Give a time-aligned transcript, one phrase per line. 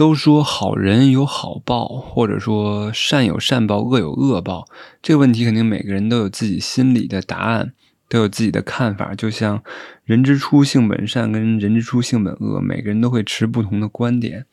[0.00, 4.66] 都说好人有好报，或者说善有善报，恶有恶报。
[5.02, 7.74] 这个问题肯定每个人都有自己心里的答案，
[8.08, 9.14] 都有自己的看法。
[9.14, 9.62] 就像
[10.06, 14.46] 人之初性本善，跟人之初性本恶，每个人都会持不同的观点。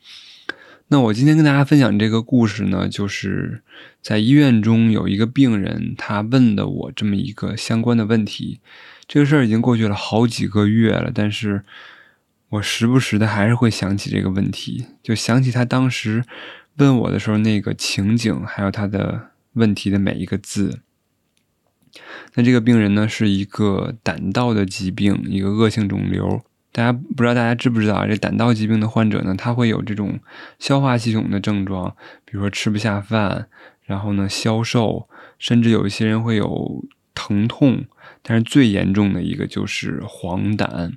[0.88, 3.62] 那我今天跟大家分享这个故事呢，就是
[4.02, 8.60] 在医院中有一个病人，他问了我这么一个相关的问题。
[9.06, 11.64] 这个事儿已经过去了好几个月了，但是。
[12.50, 16.24] 我时不时的还是会想起这个问题，就想起他当时
[16.76, 20.80] 问我的时候那个情景，还有他的问题的每一个字。
[22.34, 26.42] 那这个病人呢，是一个胆道的疾病，一个恶性肿瘤。
[26.70, 28.06] 大家不知道大家知不知道啊？
[28.06, 30.20] 这胆道疾病的患者呢，他会有这种
[30.58, 33.48] 消化系统的症状，比如说吃不下饭，
[33.82, 37.84] 然后呢消瘦，甚至有一些人会有疼痛。
[38.22, 40.92] 但是最严重的一个就是黄疸。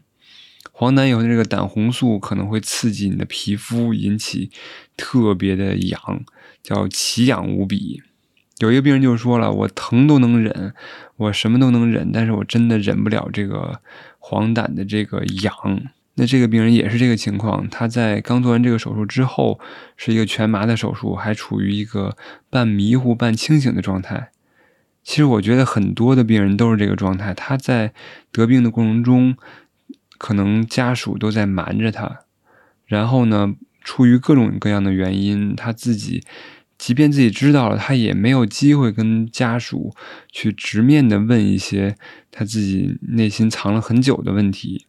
[0.71, 4.51] 黄疸以后，这个胆红素可能会刺激你的皮肤，引起
[4.95, 6.23] 特别的痒，
[6.61, 8.01] 叫奇痒无比。
[8.59, 10.75] 有一个病人就说了：“我疼都能忍，
[11.17, 13.81] 我什么都能忍，但是我真的忍不了这个
[14.19, 15.53] 黄疸的这个痒。”
[16.15, 19.59] 那这个病人也是这个情况，他在刚做完这个手术之后，
[19.97, 22.15] 是一个全麻的手术，还处于一个
[22.51, 24.29] 半迷糊半清醒的状态。
[25.03, 27.93] 其实我觉得很多的病人都是这个状态，他在
[28.31, 29.35] 得病的过程中。
[30.21, 32.19] 可能家属都在瞒着他，
[32.85, 36.23] 然后呢，出于各种各样的原因，他自己
[36.77, 39.95] 即便自己知道了，他也没有机会跟家属
[40.31, 41.95] 去直面的问一些
[42.29, 44.85] 他自己内心藏了很久的问题。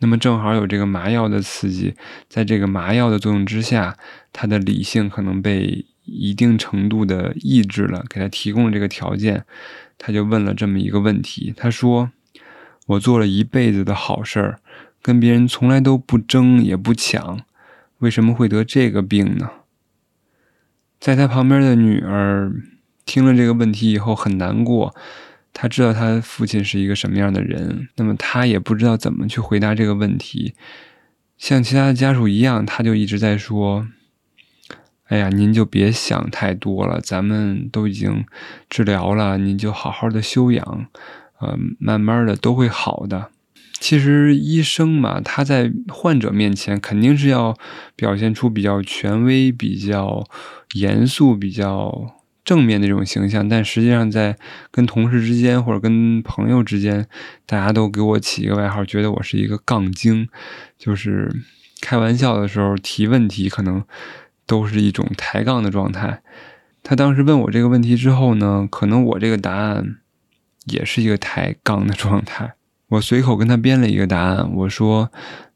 [0.00, 1.94] 那么正好有这个麻药的刺激，
[2.28, 3.96] 在这个麻药的作用之下，
[4.32, 9.44] 他的理性可能被一定程度的抑制了，给他提供了这个条件，
[9.96, 12.10] 他就问了这么一个问题，他说。
[12.88, 14.58] 我做了一辈子的好事儿，
[15.02, 17.40] 跟别人从来都不争也不抢，
[17.98, 19.50] 为什么会得这个病呢？
[21.00, 22.52] 在他旁边的女儿
[23.04, 24.94] 听了这个问题以后很难过，
[25.52, 30.54] 他知道他父亲是一个什么样的人，那么他也不知道怎么去回答这个问题。
[31.36, 33.88] 像其他的家属一样，他就一直在说
[35.10, 38.24] ：“哎呀，您就别想太多了，咱们都已经
[38.70, 40.86] 治疗了，您就好好的休养。”
[41.40, 43.31] 呃，慢慢的都会好的。
[43.82, 47.52] 其实医生嘛，他在患者面前肯定是要
[47.96, 50.24] 表现出比较权威、比较
[50.74, 53.48] 严肃、比较正面的这种形象。
[53.48, 54.38] 但实际上，在
[54.70, 57.08] 跟同事之间或者跟朋友之间，
[57.44, 60.28] 大家都给我起一个外号，觉得我是一个杠精，
[60.78, 61.28] 就是
[61.80, 63.82] 开玩笑的时候提问题，可能
[64.46, 66.22] 都是一种抬杠的状态。
[66.84, 69.96] 他当时问我这个问题之后呢，可能我这个答案。
[70.66, 72.54] 也是一个抬杠的状态。
[72.92, 75.10] 我随口跟他编了一个答案，我说：“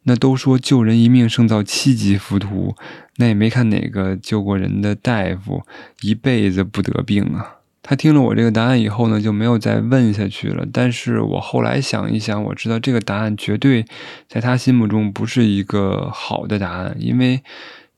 [0.04, 2.74] 那都说救人一命胜造七级浮屠，
[3.16, 5.62] 那也没看哪个救过人的大夫
[6.00, 10.66] 一辈子不得病啊。”他听了我这个答案以后呢，就没有再问下去了。
[10.72, 13.84] 但是我后来想一想，我知道这个答案绝对
[14.28, 17.42] 在他心目中不是一个好的答案，因为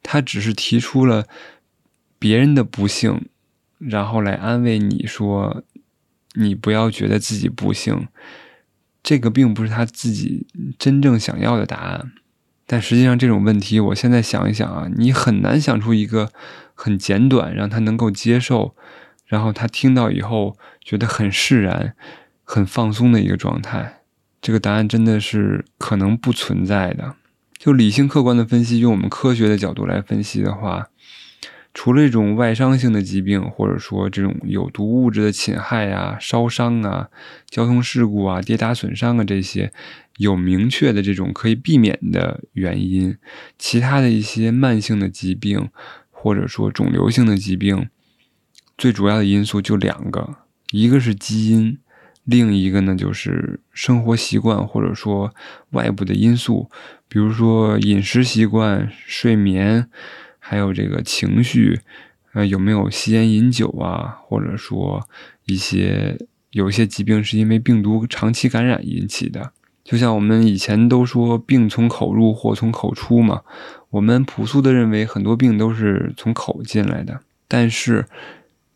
[0.03, 1.27] 他只是提出了
[2.19, 3.27] 别人的不幸，
[3.79, 5.63] 然后来安慰你说。
[6.35, 8.07] 你不要觉得自己不幸，
[9.09, 10.47] 这个并不是他自己
[10.79, 12.13] 真正想要的答案。
[12.67, 16.31] 但实际上，这种问题，我现在想一想啊，你很难想出一个
[16.75, 18.77] 很简短，让他能够接受，
[19.25, 21.95] 然后他听到以后觉得很释然、
[22.45, 24.03] 很放松的一个状态。
[24.43, 27.15] 这个答案真的是可能不存在的。
[27.57, 30.89] 就理性客观的分析，用我们科学的角度来分析的话。
[31.81, 37.09] 除了这种外伤性的疾病，或者说这种有毒物质的侵害啊、烧伤啊、
[37.49, 39.73] 交通事故啊、跌打损伤啊这些
[40.17, 43.17] 有明确的这种可以避免的原因，
[43.57, 45.69] 其他的一些慢性的疾病，
[46.11, 47.89] 或者说肿瘤性的疾病，
[48.77, 50.39] 最主要的因素就两个，
[50.73, 51.79] 一个是基因，
[52.25, 55.33] 另一个呢就是生活习惯或者说
[55.71, 56.69] 外部的因素，
[57.09, 59.89] 比如说饮食习惯、睡眠。
[60.49, 61.79] 还有这个情绪，
[62.33, 64.17] 呃，有没有吸烟饮酒啊？
[64.23, 65.07] 或者说
[65.45, 66.17] 一些
[66.53, 69.53] 有些疾病是因为病毒长期感染引起的，
[69.85, 73.43] 就像我们以前都说病从口入，祸从口出嘛。
[73.91, 78.07] 我们朴素的认为很多病都是从口进来的，但是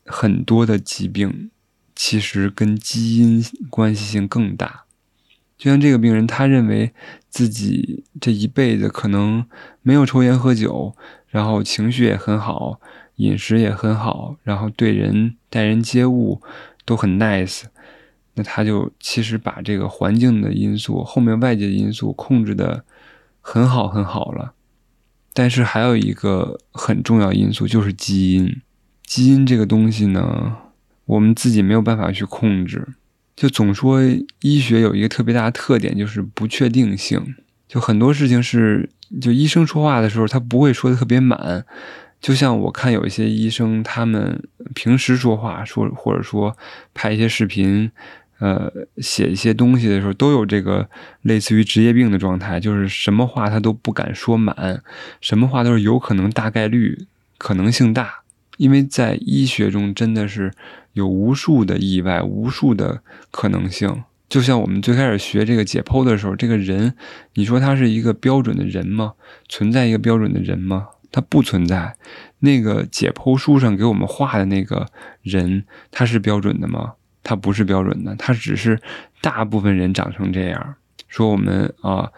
[0.05, 1.49] 很多的疾病
[1.95, 4.83] 其实跟基因关系性更大。
[5.57, 6.93] 就像这个病人，他认为
[7.29, 9.45] 自己这一辈子可能
[9.81, 10.95] 没有抽烟喝酒。
[11.29, 12.79] 然后情绪也很好，
[13.15, 16.39] 饮食也很好，然后对人待人接物
[16.85, 17.63] 都很 nice，
[18.35, 22.85] 那他就其实把这个环境的因素、后面外界的因素控制的
[23.41, 24.53] 很好很好了。
[25.33, 28.61] 但是还有一个很重要因素就是基因。
[29.03, 30.55] 基因这个东西呢，
[31.05, 32.89] 我们自己没有办法去控制。
[33.35, 34.01] 就总说
[34.41, 37.35] 医学有一个特别大的特点，就是不确定性。
[37.67, 38.89] 就很多事情是，
[39.19, 41.65] 就医生说话的时候，他不会说的特别满。
[42.21, 44.41] 就像我看有一些医生，他们
[44.73, 46.55] 平时说话说，或者说
[46.93, 47.91] 拍一些视频，
[48.39, 50.87] 呃，写一些东西的时候，都有这个
[51.23, 54.81] 类似于职业病的状态，就是什么话他都不敢说满，
[55.19, 57.07] 什么话都是有可能、大概率、
[57.37, 58.21] 可能性大。
[58.57, 60.53] 因为在医学中，真的是
[60.93, 64.03] 有无数的意外，无数的可能性。
[64.29, 66.95] 就像我们最开始学这个解剖的时候，这个人，
[67.33, 69.13] 你说他是一个标准的人吗？
[69.47, 70.87] 存在一个标准的人吗？
[71.11, 71.95] 他不存在。
[72.39, 74.87] 那个解剖书上给我们画的那个
[75.21, 76.93] 人，他是标准的吗？
[77.21, 78.79] 他不是标准的，他只是
[79.21, 80.75] 大部分人长成这样。
[81.07, 82.11] 说我们啊，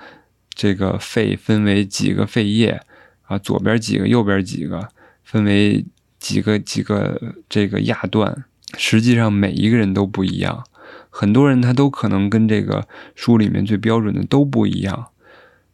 [0.54, 2.82] 这个肺分为几个肺叶
[3.24, 4.90] 啊，左边几个，右边几个，
[5.24, 5.86] 分为。
[6.18, 8.46] 几个几个这个亚段，
[8.78, 10.64] 实际上每一个人都不一样，
[11.10, 15.08] 很多人他都可能跟这个书里面最标准的都不一样，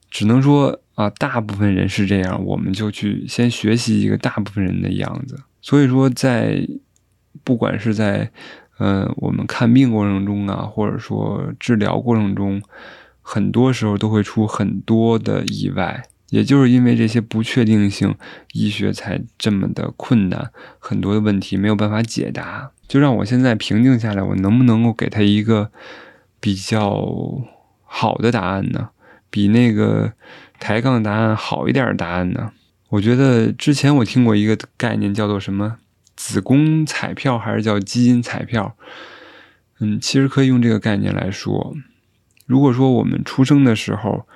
[0.10, 5.40] 只能说啊，大部分人是这样，我们就去先学习一个大部分人的样子。
[5.62, 6.68] 所以说，在
[7.44, 8.32] 不管是在
[8.80, 12.62] 嗯我们看病过程中啊，或者说治疗过程中，
[13.22, 16.04] 很多时候都会出很多的意外。
[16.30, 18.16] 也就是因为这些不确定性，
[18.54, 20.50] 医学才这么的困难，
[20.80, 22.72] 很多的问题没有办法解答。
[22.92, 25.72] 就让我现在平静下来，我能不能够给他一个
[26.42, 27.42] 比较
[27.86, 28.90] 好的答案呢？
[29.30, 30.12] 比那个
[30.60, 32.52] 抬杠答案好一点的答案呢？
[32.90, 35.78] 我觉得之前我听过一个概念，叫做什么
[36.18, 38.76] 子宫彩票，还是叫基因彩票？
[39.80, 41.74] 嗯，其实可以用这个概念来说，
[42.46, 44.28] 如果说我们出生的时候。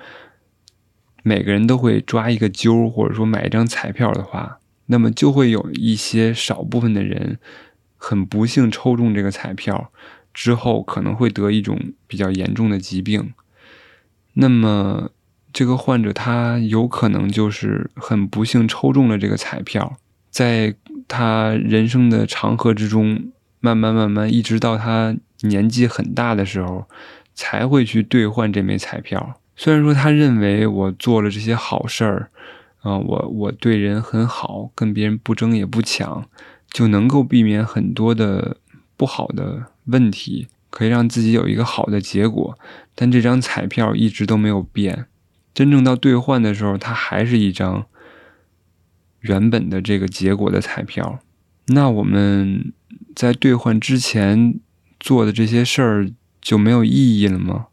[1.27, 7.39] 每个人都会抓一个阄，或者说买一张彩票的话，那么就会有一些少部分的人
[7.97, 9.91] 很不幸抽中这个彩票
[10.33, 13.33] 之后，可能会得一种比较严重的疾病。
[14.33, 15.11] 那么
[15.53, 19.97] 这个患者他有可能就是很不幸抽中了这个彩票，
[20.29, 20.75] 在
[21.07, 23.31] 他人生的长河之中，
[23.61, 26.87] 慢慢慢慢，一直到他年纪很大的时候，
[27.33, 29.39] 才会去兑换这枚彩票。
[29.55, 32.29] 虽然说他认为我做了这些好事儿，
[32.81, 36.27] 啊，我我对人很好，跟别人不争也不抢，
[36.75, 38.57] 就能够避免很多的
[38.97, 42.59] 不好的问题，可以让自己有一个好的结果。
[42.93, 45.05] 但这张彩票一直都没有变，
[45.53, 47.85] 真正到兑换的时候，它还是一张
[49.21, 51.19] 原本的这个结果的彩票。
[51.67, 52.73] 那我们
[53.15, 54.59] 在兑换之前
[54.99, 56.11] 做的这些事儿
[56.41, 57.67] 就没有意义了吗？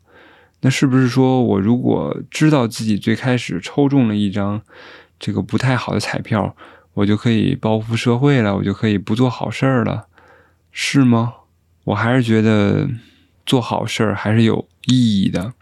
[0.61, 4.63] 那是不是说，我如果知道自己最开始抽中了一张
[5.19, 6.55] 这个不太好的彩票，
[6.95, 10.09] 我就可以报复社会了，我就可以不做好事儿了，
[10.71, 11.35] 是吗？
[11.85, 12.89] 我还是觉得
[13.45, 15.55] 做好事儿还是有意义的，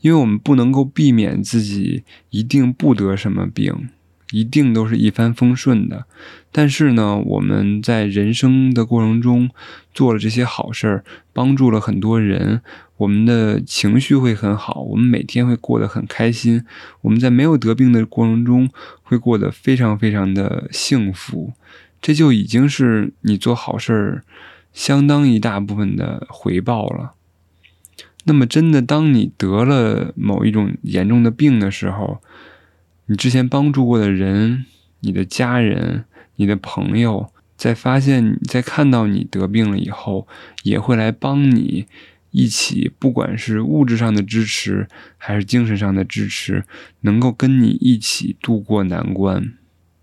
[0.00, 3.88] 因为我们不能够避免自己一定不得什么病。
[4.30, 6.04] 一定都是一帆风顺的，
[6.52, 9.48] 但是呢，我们在人生的过程中
[9.94, 12.60] 做了这些好事儿，帮助了很多人，
[12.98, 16.64] 我们的情绪会很好，我们每天会过得很开心，
[17.00, 18.68] 我们在没有得病的过程中
[19.02, 21.52] 会过得非常非常的幸福，
[22.02, 24.24] 这就已经是你做好事儿
[24.74, 27.14] 相当一大部分的回报了。
[28.24, 32.20] 那么，真的当你得了某一种严重的病的时候，
[33.10, 34.66] 你之前帮助过的人，
[35.00, 36.04] 你的家人、
[36.36, 40.28] 你的朋友，在发现、在看到你得病了以后，
[40.62, 41.86] 也会来帮你
[42.32, 44.86] 一起，不管是物质上的支持，
[45.16, 46.64] 还是精神上的支持，
[47.00, 49.54] 能够跟你一起度过难关。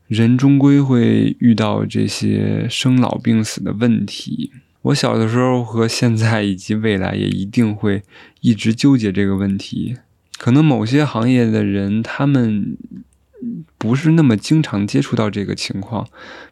[0.08, 4.52] 人终归会遇到这些生老病死的问题。
[4.82, 8.02] 我小的时候和现在以及未来，也一定会
[8.42, 9.98] 一直纠结这个问题。
[10.38, 12.78] 可能某些行业的人，他们
[13.86, 16.08] 不是那么经常接触到这个情况，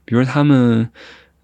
[0.06, 0.88] 比如他们，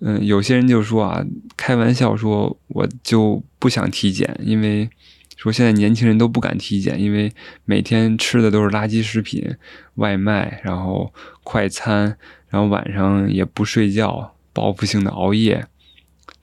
[0.02, 1.26] 嗯，有些人就说啊，
[1.58, 4.88] 开玩笑说，我就不想体检，因为
[5.36, 7.34] 说现在年轻人都不敢体检，因为
[7.66, 9.56] 每天吃的都是垃圾食品、
[9.96, 11.12] 外卖，然后
[11.44, 12.16] 快餐，
[12.50, 15.66] 然后晚上也不睡觉，报复性的熬夜，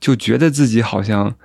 [0.01, 1.35] 就觉得自己好像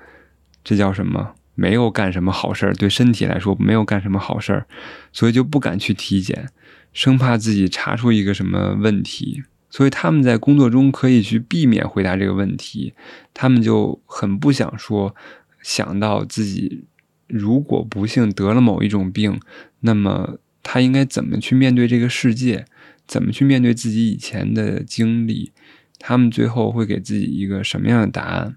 [0.65, 1.35] 这叫什么？
[1.55, 4.67] 没有干什么好事儿，对身体来说没有干什么好事儿，
[5.13, 6.49] 所以就不敢去体检，
[6.93, 9.43] 生怕自己查出一个什么问题。
[9.71, 12.93] 所以他们在工作中可以去避免回答这个问题，
[13.33, 15.15] 他们就很不想说，
[15.63, 16.85] 想到自己
[17.27, 19.41] 如果不幸得了某一种病，
[19.81, 22.67] 那么他应该怎么去面对这个世界？
[23.05, 25.53] 怎么去面对自己以前的经历，
[25.99, 28.57] 他们最后会给自己一个什么样的答案？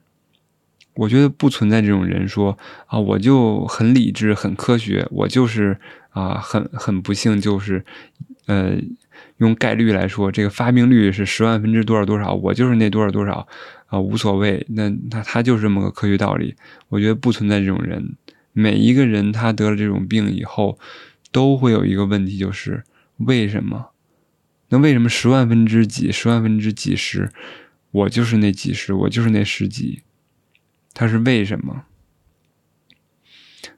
[0.96, 5.78] 我觉得不存在这种人说啊，我就很理智、很科学，我就是
[6.10, 7.84] 啊，很很不幸，就是
[8.46, 8.78] 呃，
[9.38, 13.46] 用概率来说，这个发病率是十万分之多少多少，我就是那多少多少
[13.88, 14.66] 啊，无所谓。
[14.70, 16.56] 那那他就是这么个科学道理。
[16.88, 18.16] 我觉得不存在这种人。
[18.54, 20.80] 每一个人他得了这种病以后，
[21.34, 22.84] 都会有一个问题，就是
[23.18, 23.88] 为什么？
[24.70, 27.30] 那为什么十万分之几、十万分之几十，
[27.92, 30.04] 我就是那几十，我就是那十几？
[30.96, 31.84] 他是为什么？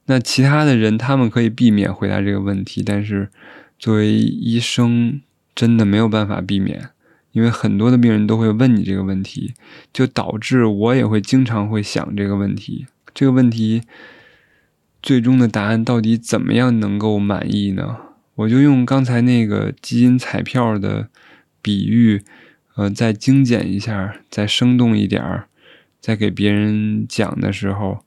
[0.05, 3.29] 那其他的人他们可以避免回答这个问题，但是
[3.77, 5.19] 作为医生，
[5.53, 6.91] 真的没有办法避免，
[7.33, 9.53] 因为很多的病人都会问你这个问题，
[9.91, 12.85] 就导致我也会经常会想这个问题。
[13.13, 13.81] 这个问题
[15.01, 17.97] 最终的答案到底怎么样能够满意呢？
[18.35, 21.09] 我就用刚才那个基因彩票的
[21.61, 22.23] 比喻，
[22.75, 25.46] 呃，再精简一下，再生动一点儿。
[26.07, 27.99] 在给别人讲的时候，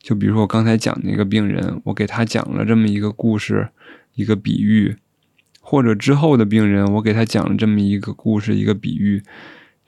[0.00, 3.68] 就比如说我刚才讲那个病人，我给他讲了这么一个故事，
[4.16, 4.96] 一个比喻，
[5.60, 9.22] 或者之后的病人，我给他讲了这么一个故事，一个比喻，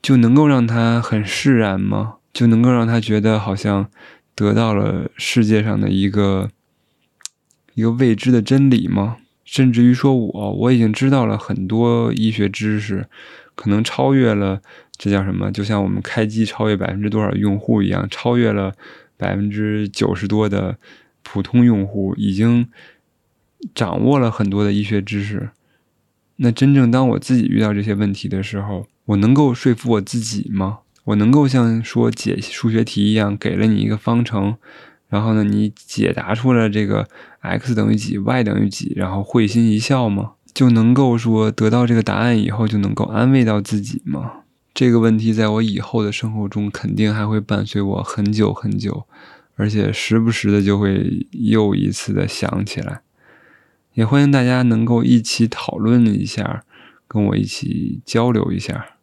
[0.00, 2.18] 就能够让他很释然吗？
[2.32, 3.90] 就能够让他觉得好像
[4.36, 6.52] 得到了世界上的一个
[7.74, 9.16] 一个未知的真理吗？
[9.44, 13.08] 甚至于说我我已经知道了很多医学知识，
[13.58, 14.62] 可能超越了。
[14.96, 15.50] 这叫什么？
[15.52, 18.74] 就像我们开机超越百分之多少用户一样，超越了
[19.16, 20.76] 百分之九十多的
[21.22, 22.68] 普通用户，已经
[23.74, 25.50] 掌握了很多的医学知识。
[26.36, 30.80] 那真正当我自己遇到这些问题的时候，我能够说服我自己吗？
[31.04, 34.56] 我能够像说解数学题一样，给了你一个方程，
[35.08, 40.32] 然后呢，你解答出了这个 x 等于几，y 等于几，然后会心一笑吗？
[40.58, 44.40] 就能够说得到这个答案以后，就能够安慰到自己吗？
[44.74, 49.04] 这个问题在我以后的生活中肯定还会伴随我很久很久，
[49.54, 53.02] 而且时不时的就会又一次的想起来。
[53.94, 56.64] 也欢迎大家能够一起讨论一下，
[57.06, 58.97] 跟我一起交流一下。